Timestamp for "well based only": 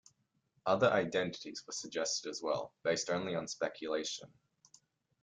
2.41-3.35